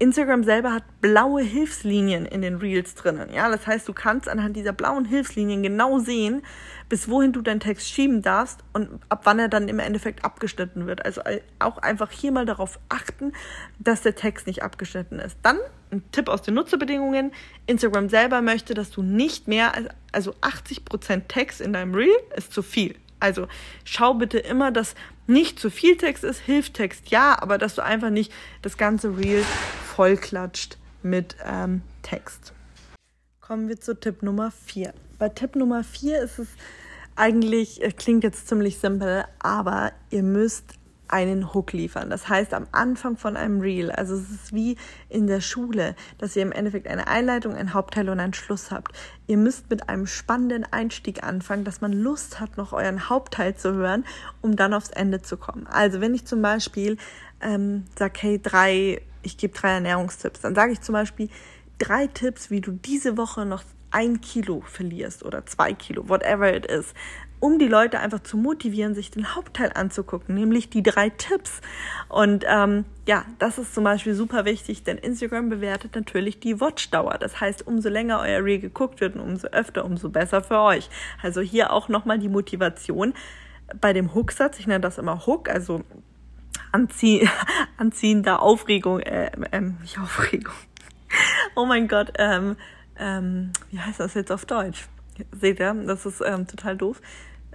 Instagram 0.00 0.44
selber 0.44 0.72
hat 0.72 0.84
blaue 1.00 1.42
Hilfslinien 1.42 2.24
in 2.24 2.40
den 2.40 2.56
Reels 2.56 2.94
drinnen. 2.94 3.32
Ja, 3.32 3.50
das 3.50 3.66
heißt, 3.66 3.88
du 3.88 3.92
kannst 3.92 4.28
anhand 4.28 4.54
dieser 4.54 4.72
blauen 4.72 5.04
Hilfslinien 5.04 5.60
genau 5.64 5.98
sehen, 5.98 6.42
bis 6.88 7.08
wohin 7.08 7.32
du 7.32 7.42
deinen 7.42 7.58
Text 7.58 7.88
schieben 7.88 8.22
darfst 8.22 8.60
und 8.72 8.88
ab 9.08 9.22
wann 9.24 9.40
er 9.40 9.48
dann 9.48 9.68
im 9.68 9.80
Endeffekt 9.80 10.24
abgeschnitten 10.24 10.86
wird. 10.86 11.04
Also 11.04 11.22
auch 11.58 11.78
einfach 11.78 12.12
hier 12.12 12.30
mal 12.30 12.46
darauf 12.46 12.78
achten, 12.88 13.32
dass 13.80 14.02
der 14.02 14.14
Text 14.14 14.46
nicht 14.46 14.62
abgeschnitten 14.62 15.18
ist. 15.18 15.36
Dann 15.42 15.58
ein 15.90 16.04
Tipp 16.12 16.28
aus 16.28 16.42
den 16.42 16.54
Nutzerbedingungen. 16.54 17.32
Instagram 17.66 18.08
selber 18.08 18.40
möchte, 18.40 18.74
dass 18.74 18.92
du 18.92 19.02
nicht 19.02 19.48
mehr, 19.48 19.72
also 20.12 20.32
80% 20.42 21.22
Text 21.26 21.60
in 21.60 21.72
deinem 21.72 21.94
Reel 21.94 22.16
ist 22.36 22.52
zu 22.52 22.62
viel. 22.62 22.94
Also 23.20 23.48
schau 23.84 24.14
bitte 24.14 24.38
immer, 24.38 24.70
dass 24.70 24.94
nicht 25.26 25.58
zu 25.58 25.70
viel 25.70 25.96
Text 25.96 26.24
ist, 26.24 26.40
hilft 26.40 26.74
Text 26.74 27.10
ja, 27.10 27.40
aber 27.40 27.58
dass 27.58 27.74
du 27.74 27.82
einfach 27.82 28.10
nicht 28.10 28.32
das 28.62 28.76
ganze 28.76 29.16
Reel 29.18 29.44
vollklatscht 29.94 30.78
mit 31.02 31.36
ähm, 31.44 31.82
Text. 32.02 32.52
Kommen 33.40 33.68
wir 33.68 33.80
zu 33.80 33.98
Tipp 33.98 34.22
Nummer 34.22 34.50
4. 34.66 34.92
Bei 35.18 35.28
Tipp 35.28 35.56
Nummer 35.56 35.82
4 35.82 36.22
ist 36.22 36.38
es 36.38 36.48
eigentlich, 37.16 37.80
klingt 37.96 38.22
jetzt 38.22 38.46
ziemlich 38.46 38.78
simpel, 38.78 39.24
aber 39.40 39.92
ihr 40.10 40.22
müsst 40.22 40.77
einen 41.08 41.52
Hook 41.54 41.72
liefern. 41.72 42.10
Das 42.10 42.28
heißt, 42.28 42.54
am 42.54 42.66
Anfang 42.72 43.16
von 43.16 43.36
einem 43.36 43.60
Reel, 43.60 43.90
also 43.90 44.14
es 44.14 44.30
ist 44.30 44.54
wie 44.54 44.76
in 45.08 45.26
der 45.26 45.40
Schule, 45.40 45.94
dass 46.18 46.36
ihr 46.36 46.42
im 46.42 46.52
Endeffekt 46.52 46.86
eine 46.86 47.08
Einleitung, 47.08 47.54
ein 47.54 47.74
Hauptteil 47.74 48.08
und 48.08 48.20
einen 48.20 48.34
Schluss 48.34 48.70
habt. 48.70 48.92
Ihr 49.26 49.36
müsst 49.36 49.70
mit 49.70 49.88
einem 49.88 50.06
spannenden 50.06 50.64
Einstieg 50.64 51.22
anfangen, 51.22 51.64
dass 51.64 51.80
man 51.80 51.92
Lust 51.92 52.40
hat, 52.40 52.56
noch 52.56 52.72
euren 52.72 53.08
Hauptteil 53.08 53.56
zu 53.56 53.74
hören, 53.74 54.04
um 54.40 54.56
dann 54.56 54.74
aufs 54.74 54.90
Ende 54.90 55.22
zu 55.22 55.36
kommen. 55.36 55.66
Also 55.66 56.00
wenn 56.00 56.14
ich 56.14 56.24
zum 56.24 56.42
Beispiel 56.42 56.96
ähm, 57.40 57.84
sage, 57.96 58.18
hey, 58.20 58.40
drei, 58.42 59.02
ich 59.22 59.36
gebe 59.36 59.54
drei 59.54 59.72
Ernährungstipps, 59.72 60.40
dann 60.40 60.54
sage 60.54 60.72
ich 60.72 60.80
zum 60.80 60.92
Beispiel 60.92 61.28
drei 61.78 62.06
Tipps, 62.06 62.50
wie 62.50 62.60
du 62.60 62.72
diese 62.72 63.16
Woche 63.16 63.46
noch 63.46 63.62
ein 63.90 64.20
Kilo 64.20 64.62
verlierst 64.66 65.24
oder 65.24 65.46
zwei 65.46 65.72
Kilo, 65.72 66.08
whatever 66.08 66.54
it 66.54 66.66
is 66.66 66.92
um 67.40 67.58
die 67.58 67.68
Leute 67.68 68.00
einfach 68.00 68.20
zu 68.20 68.36
motivieren, 68.36 68.94
sich 68.94 69.10
den 69.10 69.34
Hauptteil 69.34 69.72
anzugucken, 69.74 70.34
nämlich 70.34 70.70
die 70.70 70.82
drei 70.82 71.10
Tipps. 71.10 71.60
Und 72.08 72.44
ähm, 72.48 72.84
ja, 73.06 73.24
das 73.38 73.58
ist 73.58 73.74
zum 73.74 73.84
Beispiel 73.84 74.14
super 74.14 74.44
wichtig, 74.44 74.82
denn 74.84 74.98
Instagram 74.98 75.48
bewertet 75.48 75.94
natürlich 75.94 76.40
die 76.40 76.60
Watchdauer. 76.60 77.18
Das 77.18 77.40
heißt, 77.40 77.66
umso 77.66 77.88
länger 77.88 78.20
euer 78.20 78.44
Reel 78.44 78.58
geguckt 78.58 79.00
wird 79.00 79.14
und 79.16 79.20
umso 79.20 79.48
öfter, 79.48 79.84
umso 79.84 80.08
besser 80.08 80.42
für 80.42 80.60
euch. 80.60 80.90
Also 81.22 81.40
hier 81.40 81.72
auch 81.72 81.88
nochmal 81.88 82.18
die 82.18 82.28
Motivation 82.28 83.14
bei 83.80 83.92
dem 83.92 84.14
Hooksatz. 84.14 84.58
Ich 84.58 84.66
nenne 84.66 84.80
das 84.80 84.98
immer 84.98 85.26
Hook, 85.26 85.48
also 85.48 85.82
anzie 86.72 87.28
anziehender 87.76 88.42
Aufregung, 88.42 89.00
äh, 89.00 89.30
ähm, 89.52 89.78
nicht 89.80 89.98
Aufregung. 89.98 90.54
oh 91.54 91.66
mein 91.66 91.88
Gott, 91.88 92.12
ähm, 92.18 92.56
ähm, 92.98 93.52
wie 93.70 93.78
heißt 93.78 94.00
das 94.00 94.14
jetzt 94.14 94.32
auf 94.32 94.44
Deutsch? 94.44 94.86
Seht 95.32 95.60
ihr, 95.60 95.74
das 95.74 96.06
ist 96.06 96.20
ähm, 96.20 96.46
total 96.46 96.76
doof. 96.76 97.00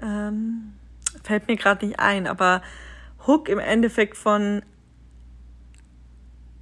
Ähm, 0.01 0.73
fällt 1.23 1.47
mir 1.47 1.55
gerade 1.55 1.85
nicht 1.85 1.99
ein, 1.99 2.27
aber 2.27 2.61
Hook 3.25 3.47
im 3.49 3.59
Endeffekt 3.59 4.17
von 4.17 4.61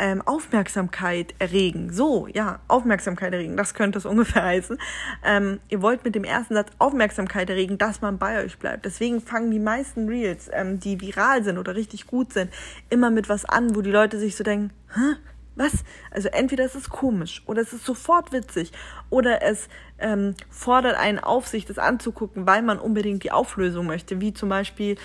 ähm, 0.01 0.21
Aufmerksamkeit 0.23 1.35
erregen. 1.37 1.93
So, 1.93 2.27
ja, 2.27 2.59
Aufmerksamkeit 2.67 3.33
erregen, 3.33 3.55
das 3.55 3.75
könnte 3.75 3.99
es 3.99 4.05
ungefähr 4.07 4.43
heißen. 4.43 4.77
Ähm, 5.23 5.59
ihr 5.69 5.81
wollt 5.81 6.03
mit 6.03 6.15
dem 6.15 6.23
ersten 6.23 6.55
Satz 6.55 6.71
Aufmerksamkeit 6.79 7.49
erregen, 7.49 7.77
dass 7.77 8.01
man 8.01 8.17
bei 8.17 8.43
euch 8.43 8.57
bleibt. 8.57 8.85
Deswegen 8.85 9.21
fangen 9.21 9.51
die 9.51 9.59
meisten 9.59 10.09
Reels, 10.09 10.49
ähm, 10.51 10.79
die 10.79 10.99
viral 10.99 11.43
sind 11.43 11.59
oder 11.59 11.75
richtig 11.75 12.07
gut 12.07 12.33
sind, 12.33 12.51
immer 12.89 13.11
mit 13.11 13.29
was 13.29 13.45
an, 13.45 13.75
wo 13.75 13.81
die 13.81 13.91
Leute 13.91 14.19
sich 14.19 14.35
so 14.35 14.43
denken, 14.43 14.71
Hä? 14.93 15.17
Was? 15.55 15.83
Also 16.11 16.29
entweder 16.29 16.63
es 16.63 16.75
ist 16.75 16.89
komisch 16.89 17.43
oder 17.45 17.61
es 17.61 17.73
ist 17.73 17.85
sofort 17.85 18.31
witzig 18.31 18.71
oder 19.09 19.41
es 19.41 19.67
ähm, 19.99 20.35
fordert 20.49 20.95
einen 20.95 21.19
auf, 21.19 21.47
sich 21.47 21.65
das 21.65 21.77
anzugucken, 21.77 22.47
weil 22.47 22.61
man 22.61 22.79
unbedingt 22.79 23.23
die 23.23 23.31
Auflösung 23.31 23.85
möchte, 23.85 24.21
wie 24.21 24.33
zum 24.33 24.49
Beispiel 24.49 24.95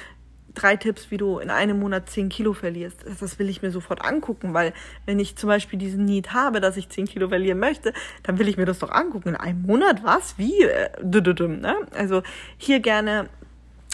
drei 0.56 0.76
Tipps, 0.76 1.10
wie 1.10 1.16
du 1.16 1.38
in 1.38 1.50
einem 1.50 1.78
Monat 1.78 2.08
zehn 2.10 2.28
Kilo 2.28 2.52
verlierst. 2.52 3.04
Das 3.20 3.38
will 3.38 3.48
ich 3.48 3.62
mir 3.62 3.70
sofort 3.70 4.04
angucken, 4.04 4.54
weil 4.54 4.72
wenn 5.04 5.18
ich 5.18 5.36
zum 5.36 5.48
Beispiel 5.48 5.78
diesen 5.78 6.04
Need 6.04 6.32
habe, 6.32 6.60
dass 6.60 6.76
ich 6.76 6.88
zehn 6.88 7.06
Kilo 7.06 7.28
verlieren 7.28 7.58
möchte, 7.58 7.92
dann 8.22 8.38
will 8.38 8.48
ich 8.48 8.56
mir 8.56 8.64
das 8.64 8.78
doch 8.78 8.90
angucken. 8.90 9.30
In 9.30 9.36
einem 9.36 9.62
Monat? 9.62 10.02
Was? 10.02 10.38
Wie? 10.38 10.62
Äh, 10.62 10.90
ne? 11.02 11.76
Also 11.94 12.22
hier 12.56 12.80
gerne 12.80 13.28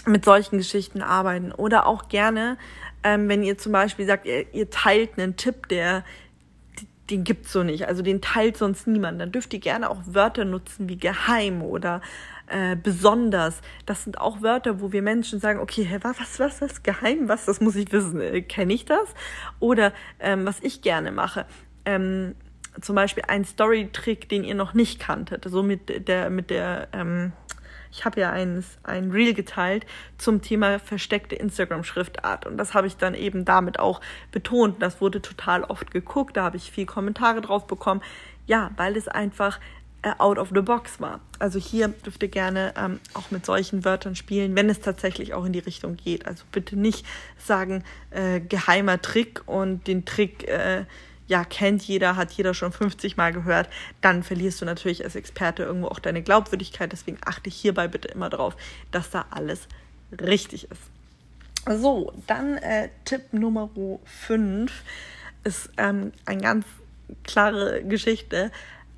mit 0.05 0.25
solchen 0.25 0.57
Geschichten 0.57 1.01
arbeiten 1.01 1.51
oder 1.51 1.85
auch 1.85 2.09
gerne, 2.09 2.57
ähm, 3.03 3.29
wenn 3.29 3.43
ihr 3.43 3.57
zum 3.57 3.71
Beispiel 3.71 4.05
sagt, 4.05 4.25
ihr, 4.25 4.53
ihr 4.53 4.69
teilt 4.69 5.17
einen 5.17 5.35
Tipp, 5.35 5.67
der 5.69 6.03
den 7.13 7.23
gibt's 7.23 7.51
so 7.51 7.63
nicht, 7.63 7.87
also 7.87 8.01
den 8.01 8.21
teilt 8.21 8.57
sonst 8.57 8.87
niemand, 8.87 9.21
dann 9.21 9.31
dürft 9.31 9.53
ihr 9.53 9.59
gerne 9.59 9.89
auch 9.89 10.01
Wörter 10.05 10.45
nutzen 10.45 10.89
wie 10.89 10.97
geheim 10.97 11.61
oder 11.61 12.01
äh, 12.47 12.75
besonders. 12.75 13.61
Das 13.85 14.03
sind 14.03 14.19
auch 14.19 14.41
Wörter, 14.41 14.81
wo 14.81 14.91
wir 14.91 15.01
Menschen 15.01 15.39
sagen, 15.39 15.59
okay, 15.59 15.87
was, 16.01 16.39
was, 16.39 16.61
was, 16.61 16.83
geheim, 16.83 17.29
was, 17.29 17.45
das 17.45 17.61
muss 17.61 17.75
ich 17.75 17.91
wissen, 17.91 18.19
äh, 18.19 18.41
kenne 18.41 18.73
ich 18.73 18.85
das? 18.85 19.13
Oder 19.59 19.93
ähm, 20.19 20.45
was 20.45 20.59
ich 20.61 20.81
gerne 20.81 21.11
mache, 21.11 21.45
ähm, 21.85 22.35
zum 22.81 22.95
Beispiel 22.95 23.23
ein 23.27 23.45
Story-Trick, 23.45 24.27
den 24.29 24.43
ihr 24.43 24.55
noch 24.55 24.73
nicht 24.73 24.99
kanntet, 24.99 25.45
so 25.45 25.61
mit 25.61 26.07
der, 26.07 26.31
mit 26.31 26.49
der, 26.49 26.87
ähm, 26.93 27.31
ich 27.93 28.05
habe 28.05 28.19
ja 28.19 28.31
ein, 28.31 28.65
ein 28.81 29.11
Reel 29.11 29.35
geteilt 29.35 29.85
zum 30.17 30.41
Thema 30.41 30.79
versteckte 30.79 31.35
Instagram-Schriftart. 31.35 32.47
Und 32.47 32.57
das 32.57 32.73
habe 32.73 32.87
ich 32.87 32.97
dann 32.97 33.13
eben 33.13 33.45
damit 33.45 33.77
auch 33.77 34.01
betont. 34.31 34.81
Das 34.81 34.99
wurde 34.99 35.21
total 35.21 35.63
oft 35.63 35.91
geguckt, 35.91 36.35
da 36.35 36.43
habe 36.43 36.57
ich 36.57 36.71
viel 36.71 36.87
Kommentare 36.87 37.41
drauf 37.41 37.67
bekommen. 37.67 38.01
Ja, 38.47 38.71
weil 38.77 38.97
es 38.97 39.07
einfach 39.07 39.59
äh, 40.01 40.11
out 40.17 40.39
of 40.39 40.49
the 40.53 40.61
box 40.61 40.99
war. 40.99 41.21
Also 41.37 41.59
hier 41.59 41.87
dürft 41.87 42.23
ihr 42.23 42.29
gerne 42.29 42.73
ähm, 42.75 42.99
auch 43.13 43.29
mit 43.29 43.45
solchen 43.45 43.85
Wörtern 43.85 44.15
spielen, 44.15 44.55
wenn 44.55 44.69
es 44.69 44.81
tatsächlich 44.81 45.35
auch 45.35 45.45
in 45.45 45.53
die 45.53 45.59
Richtung 45.59 45.95
geht. 45.95 46.25
Also 46.25 46.45
bitte 46.51 46.75
nicht 46.75 47.05
sagen, 47.37 47.83
äh, 48.09 48.39
geheimer 48.41 49.01
Trick 49.03 49.43
und 49.45 49.85
den 49.85 50.03
Trick 50.03 50.47
äh, 50.47 50.85
ja, 51.27 51.43
kennt 51.45 51.83
jeder, 51.83 52.15
hat 52.15 52.31
jeder 52.33 52.53
schon 52.53 52.71
50 52.71 53.17
Mal 53.17 53.31
gehört, 53.31 53.69
dann 54.01 54.23
verlierst 54.23 54.61
du 54.61 54.65
natürlich 54.65 55.03
als 55.03 55.15
Experte 55.15 55.63
irgendwo 55.63 55.87
auch 55.87 55.99
deine 55.99 56.21
Glaubwürdigkeit. 56.21 56.91
Deswegen 56.91 57.17
achte 57.25 57.49
hierbei 57.49 57.87
bitte 57.87 58.09
immer 58.09 58.29
darauf, 58.29 58.55
dass 58.91 59.09
da 59.09 59.25
alles 59.29 59.67
richtig 60.21 60.69
ist. 60.69 60.81
So, 61.81 62.11
dann 62.27 62.57
äh, 62.57 62.89
Tipp 63.05 63.31
Nummer 63.31 63.69
5 64.05 64.71
ist 65.45 65.69
ähm, 65.77 66.11
eine 66.25 66.41
ganz 66.41 66.65
klare 67.23 67.83
Geschichte. 67.83 68.51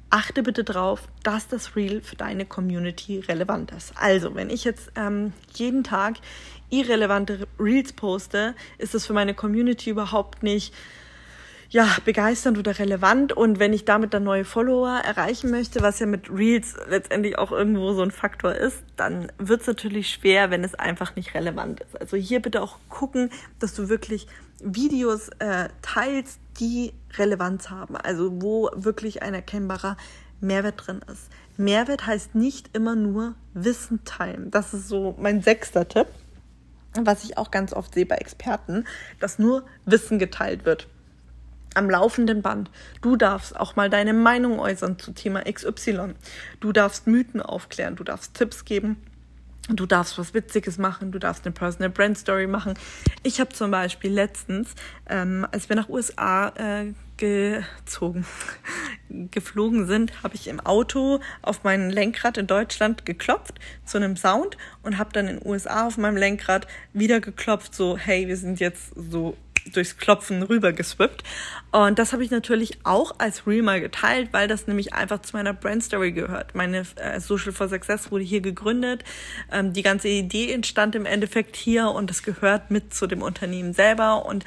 Achte 0.10 0.42
bitte 0.42 0.64
darauf, 0.64 1.08
dass 1.24 1.48
das 1.48 1.76
Reel 1.76 2.02
für 2.02 2.16
deine 2.16 2.46
Community 2.46 3.20
relevant 3.20 3.72
ist. 3.72 3.94
Also, 3.96 4.34
wenn 4.34 4.50
ich 4.50 4.64
jetzt 4.64 4.92
ähm, 4.96 5.34
jeden 5.54 5.84
Tag 5.84 6.16
irrelevante 6.70 7.48
Reels 7.60 7.94
poste, 7.94 8.56
ist 8.80 8.96
es 8.96 9.06
für 9.06 9.14
meine 9.14 9.36
Community 9.36 9.92
überhaupt 9.92 10.42
nicht 10.42 10.74
ja, 11.76 11.90
begeisternd 12.06 12.58
oder 12.58 12.80
relevant. 12.80 13.34
Und 13.34 13.60
wenn 13.60 13.74
ich 13.74 13.84
damit 13.84 14.14
dann 14.14 14.24
neue 14.24 14.46
Follower 14.46 15.02
erreichen 15.04 15.52
möchte, 15.52 15.82
was 15.82 16.00
ja 16.00 16.06
mit 16.06 16.30
Reels 16.32 16.78
letztendlich 16.88 17.38
auch 17.38 17.52
irgendwo 17.52 17.92
so 17.92 18.02
ein 18.02 18.12
Faktor 18.12 18.56
ist, 18.56 18.82
dann 18.96 19.30
wird 19.40 19.60
es 19.60 19.68
natürlich 19.68 20.10
schwer, 20.10 20.52
wenn 20.52 20.64
es 20.64 20.74
einfach 20.74 21.18
nicht 21.18 21.34
relevant 21.34 21.82
ist. 21.82 22.00
Also 22.00 22.16
hier 22.16 22.42
bitte 22.42 22.62
auch 22.62 22.78
gucken, 22.88 23.30
dass 23.60 23.74
du 23.74 23.90
wirklich 23.90 24.26
Videos 24.64 25.28
äh, 25.40 25.68
teilst, 25.82 26.40
die 26.62 26.94
Relevanz 27.18 27.70
haben. 27.70 27.98
Also 27.98 28.42
wo 28.42 28.70
wirklich 28.74 29.22
ein 29.22 29.34
erkennbarer 29.34 29.98
Mehrwert 30.40 30.88
drin 30.88 31.02
ist. 31.12 31.30
Mehrwert 31.58 32.08
heißt 32.08 32.36
nicht 32.36 32.70
immer 32.72 32.96
nur 32.96 33.36
Wissen 33.54 34.02
teilen. 34.06 34.50
Das 34.50 34.74
ist 34.74 34.88
so 34.88 35.14
mein 35.20 35.42
sechster 35.42 35.86
Tipp, 35.86 36.08
was 36.98 37.26
ich 37.26 37.38
auch 37.38 37.52
ganz 37.52 37.74
oft 37.74 37.94
sehe 37.94 38.06
bei 38.06 38.16
Experten, 38.16 38.86
dass 39.20 39.40
nur 39.40 39.66
Wissen 39.84 40.20
geteilt 40.20 40.64
wird 40.64 40.88
am 41.76 41.90
laufenden 41.90 42.42
Band. 42.42 42.72
Du 43.02 43.16
darfst 43.16 43.56
auch 43.56 43.76
mal 43.76 43.90
deine 43.90 44.14
Meinung 44.14 44.60
äußern 44.60 44.98
zu 44.98 45.12
Thema 45.12 45.44
XY. 45.44 46.16
Du 46.60 46.72
darfst 46.72 47.08
Mythen 47.08 47.42
aufklären, 47.42 47.96
du 47.96 48.04
darfst 48.04 48.34
Tipps 48.34 48.66
geben. 48.66 48.98
Du 49.68 49.88
darfst 49.88 50.20
was 50.20 50.36
Witziges 50.36 50.78
machen, 50.78 51.12
du 51.12 51.18
darfst 51.18 51.44
eine 51.44 51.52
Personal 51.52 51.90
Brand 51.90 52.20
Story 52.20 52.46
machen. 52.46 52.76
Ich 53.24 53.40
habe 53.40 53.50
zum 53.50 53.72
Beispiel 53.72 54.12
letztens, 54.12 54.76
ähm, 55.10 55.48
als 55.52 55.70
wir 55.70 55.76
nach 55.76 55.90
USA 55.90 56.50
äh, 56.50 56.94
gezogen, 57.18 58.28
geflogen 59.32 59.88
sind, 59.88 60.22
habe 60.22 60.36
ich 60.36 60.48
im 60.50 60.60
Auto 60.60 61.20
auf 61.42 61.64
mein 61.64 61.90
Lenkrad 61.90 62.38
in 62.38 62.46
Deutschland 62.46 63.08
geklopft 63.08 63.56
zu 63.86 63.98
einem 63.98 64.18
Sound 64.18 64.56
und 64.84 65.00
habe 65.00 65.12
dann 65.14 65.28
in 65.28 65.44
USA 65.44 65.88
auf 65.88 65.98
meinem 65.98 66.18
Lenkrad 66.18 66.68
wieder 66.94 67.20
geklopft, 67.20 67.74
so 67.74 67.98
hey, 67.98 68.28
wir 68.28 68.38
sind 68.38 68.60
jetzt 68.60 68.94
so 68.96 69.36
durchs 69.74 69.98
Klopfen 69.98 70.44
rüber 70.44 70.74
geswippt. 70.74 71.24
Und 71.72 72.00
das 72.00 72.14
habe 72.14 72.24
ich 72.24 72.32
natürlich 72.32 72.80
auch 72.84 73.16
als 73.18 73.48
Reel 73.48 73.62
mal 73.62 73.82
geteilt, 73.82 74.30
weil 74.32 74.48
das 74.48 74.68
nämlich 74.68 74.94
einfach 74.94 75.22
zu 75.22 75.36
meiner 75.36 75.54
Brand 75.54 75.84
Story 75.84 76.12
gehört. 76.12 76.56
Meine 76.56 76.86
äh, 76.96 77.20
Social 77.20 77.52
for 77.52 77.68
Success 77.68 78.12
wurde 78.12 78.24
hier 78.24 78.42
gegründet. 78.42 79.04
Ähm, 79.52 79.74
die 79.74 79.82
ganze 79.82 80.08
Idee 80.08 80.52
entstand 80.52 80.96
im 80.96 81.06
Endeffekt 81.06 81.56
hier 81.56 81.90
und 81.90 82.10
das 82.10 82.24
gehört 82.24 82.72
mit 82.72 82.94
zu 82.94 83.08
dem 83.08 83.22
Unternehmen 83.22 83.74
selber. 83.74 84.26
Und 84.26 84.46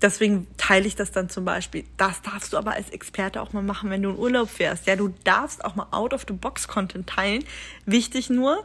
deswegen 0.00 0.46
teile 0.56 0.86
ich 0.86 0.96
das 0.96 1.10
dann 1.10 1.28
zum 1.28 1.44
Beispiel. 1.44 1.84
Das 1.96 2.22
darfst 2.22 2.52
du 2.52 2.56
aber 2.56 2.72
als 2.72 2.90
Experte 2.90 3.42
auch 3.42 3.52
mal 3.52 3.62
machen, 3.62 3.90
wenn 3.90 4.02
du 4.02 4.10
in 4.10 4.18
Urlaub 4.18 4.48
fährst. 4.48 4.86
Ja, 4.86 4.96
du 4.96 5.12
darfst 5.24 5.64
auch 5.64 5.74
mal 5.74 5.88
out 5.90 6.14
of 6.14 6.24
the 6.26 6.34
box 6.34 6.68
Content 6.68 7.08
teilen. 7.08 7.44
Wichtig 7.86 8.30
nur, 8.30 8.64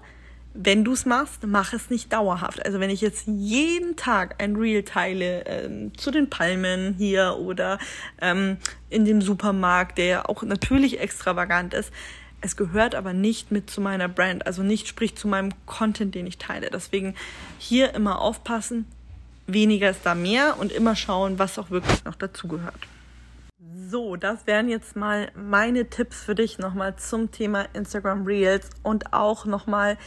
wenn 0.58 0.86
du 0.86 0.94
es 0.94 1.06
machst, 1.06 1.46
mach 1.46 1.74
es 1.74 1.90
nicht 1.90 2.14
dauerhaft. 2.14 2.66
Also 2.66 2.80
wenn 2.80 2.90
ich 2.90 3.02
jetzt 3.02 3.28
jeden 3.28 3.98
Tag 3.98 4.42
ein 4.42 4.56
Reel 4.56 4.84
teile 4.84 5.46
ähm, 5.46 5.98
zu 5.98 6.12
den 6.12 6.30
Palmen 6.30 6.96
hier 6.98 7.36
oder 7.38 7.78
ähm, 8.22 8.58
in 8.90 9.04
dem 9.04 9.22
Supermarkt, 9.22 9.98
der 9.98 10.06
ja 10.06 10.26
auch 10.26 10.44
natürlich 10.44 11.00
extravagant 11.00 11.74
ist, 11.74 11.92
es 12.40 12.56
gehört 12.56 12.96
aber 12.96 13.12
nicht 13.12 13.52
mit 13.52 13.70
zu 13.70 13.82
meiner 13.82 14.08
Brand, 14.08 14.48
also 14.48 14.64
nicht 14.64 14.88
sprich 14.88 15.16
zu 15.16 15.28
meinem 15.28 15.52
Content, 15.66 16.16
den 16.16 16.26
ich 16.26 16.38
teile. 16.38 16.70
Deswegen 16.72 17.16
hier 17.58 17.94
immer 17.94 18.22
aufpassen, 18.22 18.86
weniger 19.48 19.90
ist 19.90 20.06
da 20.06 20.16
mehr 20.16 20.58
und 20.60 20.72
immer 20.72 20.96
schauen, 20.96 21.38
was 21.38 21.60
auch 21.60 21.70
wirklich 21.70 22.06
noch 22.06 22.16
dazugehört. 22.16 22.76
So, 23.90 24.16
das 24.16 24.48
wären 24.48 24.70
jetzt 24.70 24.96
mal 24.96 25.32
meine 25.36 25.90
Tipps 25.90 26.24
für 26.24 26.36
dich 26.36 26.60
nochmal 26.60 26.96
zum 26.96 27.32
Thema 27.32 27.66
Instagram 27.74 28.26
Reels 28.26 28.70
und 28.84 29.14
auch 29.14 29.46
nochmal 29.46 29.98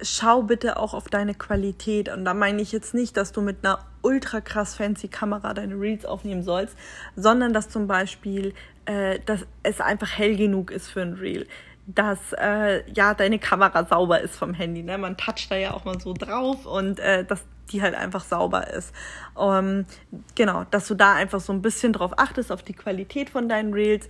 schau 0.00 0.42
bitte 0.42 0.78
auch 0.78 0.94
auf 0.94 1.08
deine 1.08 1.34
Qualität. 1.34 2.08
Und 2.08 2.24
da 2.24 2.34
meine 2.34 2.62
ich 2.62 2.72
jetzt 2.72 2.94
nicht, 2.94 3.16
dass 3.16 3.32
du 3.32 3.40
mit 3.40 3.58
einer 3.64 3.78
ultra 4.02 4.40
krass 4.40 4.76
fancy 4.76 5.08
Kamera 5.08 5.54
deine 5.54 5.74
Reels 5.74 6.04
aufnehmen 6.04 6.42
sollst, 6.42 6.76
sondern 7.16 7.52
dass 7.52 7.68
zum 7.68 7.86
Beispiel, 7.86 8.54
äh, 8.84 9.18
dass 9.26 9.46
es 9.62 9.80
einfach 9.80 10.18
hell 10.18 10.36
genug 10.36 10.70
ist 10.70 10.88
für 10.88 11.02
ein 11.02 11.14
Reel. 11.14 11.46
Dass 11.86 12.32
äh, 12.32 12.90
ja 12.92 13.14
deine 13.14 13.38
Kamera 13.38 13.84
sauber 13.84 14.20
ist 14.20 14.36
vom 14.36 14.54
Handy. 14.54 14.82
Ne? 14.82 14.98
Man 14.98 15.16
toucht 15.16 15.50
da 15.50 15.56
ja 15.56 15.74
auch 15.74 15.84
mal 15.84 16.00
so 16.00 16.14
drauf 16.14 16.66
und 16.66 16.98
äh, 17.00 17.24
dass 17.24 17.44
die 17.70 17.82
halt 17.82 17.94
einfach 17.94 18.24
sauber 18.24 18.68
ist. 18.68 18.92
Ähm, 19.38 19.86
genau, 20.34 20.64
dass 20.70 20.88
du 20.88 20.94
da 20.94 21.14
einfach 21.14 21.40
so 21.40 21.52
ein 21.52 21.62
bisschen 21.62 21.92
drauf 21.92 22.12
achtest, 22.18 22.52
auf 22.52 22.62
die 22.62 22.74
Qualität 22.74 23.30
von 23.30 23.48
deinen 23.48 23.72
Reels 23.72 24.08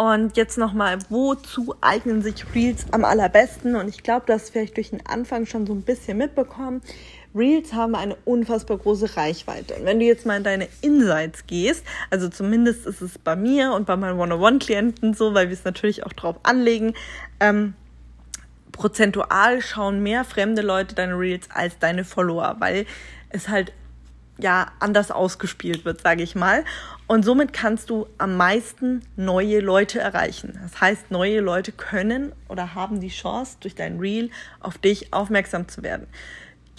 und 0.00 0.38
jetzt 0.38 0.56
nochmal, 0.56 0.98
wozu 1.10 1.74
eignen 1.82 2.22
sich 2.22 2.54
Reels 2.54 2.86
am 2.90 3.04
allerbesten? 3.04 3.76
Und 3.76 3.86
ich 3.86 4.02
glaube, 4.02 4.24
das 4.26 4.48
vielleicht 4.48 4.78
durch 4.78 4.88
den 4.88 5.04
Anfang 5.04 5.44
schon 5.44 5.66
so 5.66 5.74
ein 5.74 5.82
bisschen 5.82 6.16
mitbekommen. 6.16 6.80
Reels 7.34 7.74
haben 7.74 7.94
eine 7.94 8.16
unfassbar 8.24 8.78
große 8.78 9.14
Reichweite. 9.18 9.74
Und 9.74 9.84
wenn 9.84 10.00
du 10.00 10.06
jetzt 10.06 10.24
mal 10.24 10.38
in 10.38 10.42
deine 10.42 10.68
Insights 10.80 11.46
gehst, 11.46 11.84
also 12.08 12.30
zumindest 12.30 12.86
ist 12.86 13.02
es 13.02 13.18
bei 13.18 13.36
mir 13.36 13.74
und 13.74 13.84
bei 13.84 13.94
meinen 13.94 14.18
One-on-One-Klienten 14.18 15.12
so, 15.12 15.34
weil 15.34 15.48
wir 15.48 15.54
es 15.54 15.64
natürlich 15.64 16.06
auch 16.06 16.14
drauf 16.14 16.36
anlegen, 16.44 16.94
ähm, 17.38 17.74
prozentual 18.72 19.60
schauen 19.60 20.02
mehr 20.02 20.24
fremde 20.24 20.62
Leute 20.62 20.94
deine 20.94 21.12
Reels 21.12 21.50
als 21.52 21.78
deine 21.78 22.06
Follower, 22.06 22.56
weil 22.58 22.86
es 23.28 23.50
halt 23.50 23.74
ja 24.42 24.72
anders 24.78 25.10
ausgespielt 25.10 25.84
wird, 25.84 26.00
sage 26.00 26.22
ich 26.22 26.34
mal. 26.34 26.64
Und 27.06 27.24
somit 27.24 27.52
kannst 27.52 27.90
du 27.90 28.06
am 28.18 28.36
meisten 28.36 29.02
neue 29.16 29.60
Leute 29.60 30.00
erreichen. 30.00 30.58
Das 30.62 30.80
heißt, 30.80 31.10
neue 31.10 31.40
Leute 31.40 31.72
können 31.72 32.32
oder 32.48 32.74
haben 32.74 33.00
die 33.00 33.08
Chance, 33.08 33.56
durch 33.60 33.74
dein 33.74 33.98
Reel 33.98 34.30
auf 34.60 34.78
dich 34.78 35.12
aufmerksam 35.12 35.68
zu 35.68 35.82
werden. 35.82 36.06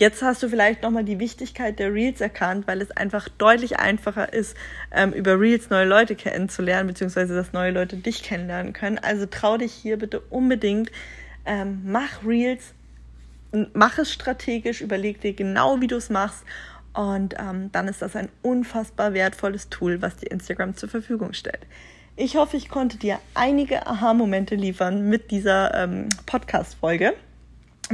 Jetzt 0.01 0.23
hast 0.23 0.41
du 0.41 0.49
vielleicht 0.49 0.81
nochmal 0.81 1.03
die 1.03 1.19
Wichtigkeit 1.19 1.77
der 1.77 1.93
Reels 1.93 2.21
erkannt, 2.21 2.65
weil 2.65 2.81
es 2.81 2.89
einfach 2.89 3.29
deutlich 3.29 3.77
einfacher 3.77 4.33
ist, 4.33 4.57
ähm, 4.91 5.13
über 5.13 5.39
Reels 5.39 5.69
neue 5.69 5.85
Leute 5.85 6.15
kennenzulernen, 6.15 6.87
beziehungsweise 6.87 7.35
dass 7.35 7.53
neue 7.53 7.69
Leute 7.69 7.97
dich 7.97 8.23
kennenlernen 8.23 8.73
können. 8.73 8.97
Also 8.97 9.27
trau 9.27 9.57
dich 9.57 9.71
hier 9.71 9.97
bitte 9.97 10.19
unbedingt, 10.19 10.91
ähm, 11.45 11.81
mach 11.85 12.25
Reels, 12.25 12.73
mach 13.73 13.99
es 13.99 14.11
strategisch, 14.11 14.81
überleg 14.81 15.21
dir 15.21 15.33
genau, 15.33 15.81
wie 15.81 15.87
du 15.87 15.97
es 15.97 16.09
machst 16.09 16.45
Und 16.93 17.35
ähm, 17.39 17.71
dann 17.71 17.87
ist 17.87 18.01
das 18.01 18.15
ein 18.15 18.29
unfassbar 18.41 19.13
wertvolles 19.13 19.69
Tool, 19.69 20.01
was 20.01 20.17
dir 20.17 20.31
Instagram 20.31 20.75
zur 20.75 20.89
Verfügung 20.89 21.33
stellt. 21.33 21.65
Ich 22.17 22.35
hoffe, 22.35 22.57
ich 22.57 22.69
konnte 22.69 22.97
dir 22.97 23.19
einige 23.33 23.87
Aha-Momente 23.87 24.55
liefern 24.55 25.07
mit 25.07 25.31
dieser 25.31 25.73
ähm, 25.73 26.09
Podcast-Folge. 26.25 27.13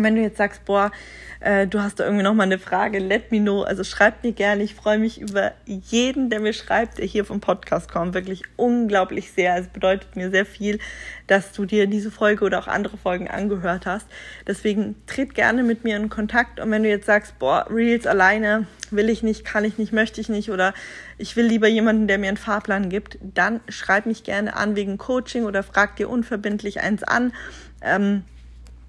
Wenn 0.04 0.16
du 0.16 0.22
jetzt 0.22 0.38
sagst, 0.38 0.66
boah, 0.66 0.92
äh, 1.40 1.68
du 1.68 1.82
hast 1.82 2.00
da 2.00 2.06
irgendwie 2.06 2.24
nochmal 2.24 2.48
eine 2.48 2.60
Frage, 2.60 3.00
let 3.00 3.32
me 3.32 3.40
know. 3.40 3.64
Also 3.64 3.84
schreib 3.84 4.24
mir 4.24 4.32
gerne. 4.32 4.64
Ich 4.64 4.76
freue 4.76 4.98
mich 4.98 5.22
über 5.22 5.54
jeden, 5.66 6.30
der 6.30 6.40
mir 6.40 6.54
schreibt, 6.54 6.98
der 6.98 7.06
hier 7.06 7.26
vom 7.26 7.42
Podcast 7.42 7.92
kommt. 7.92 8.14
Wirklich 8.14 8.44
unglaublich 8.56 9.32
sehr. 9.32 9.56
Es 9.58 9.68
bedeutet 9.68 10.16
mir 10.16 10.32
sehr 10.32 10.46
viel, 10.46 10.80
dass 11.28 11.52
du 11.52 11.66
dir 11.66 11.88
diese 11.88 12.12
Folge 12.12 12.46
oder 12.46 12.60
auch 12.60 12.68
andere 12.68 12.98
Folgen 12.98 13.28
angehört 13.28 13.86
hast. 13.86 14.08
Deswegen 14.48 14.96
tritt 15.06 15.36
gerne 15.36 15.64
mit 15.64 15.84
mir 15.84 15.98
in 15.98 16.10
Kontakt. 16.10 16.60
Und 16.60 16.72
wenn 16.72 16.84
du 16.84 16.90
jetzt 16.90 17.06
sagst, 17.06 17.38
boah, 17.40 17.68
Reels 17.70 18.08
alleine 18.08 18.66
will 18.90 19.10
ich 19.10 19.22
nicht, 19.22 19.46
kann 19.46 19.66
ich 19.66 19.78
nicht, 19.78 19.94
möchte 19.94 20.22
ich 20.22 20.30
nicht 20.30 20.50
oder 20.50 20.74
ich 21.18 21.36
will 21.36 21.46
lieber 21.46 21.68
jemanden, 21.68 22.08
der 22.08 22.18
mir 22.18 22.30
einen 22.30 22.38
Fahrplan 22.38 22.90
gibt, 22.90 23.18
dann 23.22 23.60
schreib 23.68 24.06
mich 24.06 24.24
gerne 24.24 24.56
an 24.56 24.76
wegen 24.76 24.98
Coaching 24.98 25.44
oder 25.44 25.62
frag 25.62 25.98
dir 25.98 26.10
unverbindlich 26.10 26.80
eins 26.80 27.04
an. 27.04 27.34
Ähm, 27.82 28.24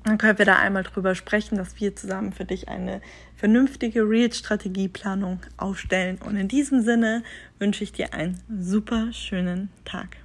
dann 0.08 0.18
können 0.18 0.38
wir 0.38 0.46
da 0.46 0.56
einmal 0.56 0.82
drüber 0.82 1.14
sprechen, 1.14 1.56
dass 1.56 1.80
wir 1.80 1.94
zusammen 1.94 2.32
für 2.32 2.44
dich 2.44 2.68
eine 2.68 3.00
vernünftige 3.36 4.02
Real-Strategieplanung 4.02 5.40
aufstellen. 5.56 6.18
Und 6.24 6.36
in 6.36 6.48
diesem 6.48 6.82
Sinne 6.82 7.22
wünsche 7.58 7.84
ich 7.84 7.92
dir 7.92 8.14
einen 8.14 8.40
super 8.48 9.12
schönen 9.12 9.70
Tag. 9.84 10.16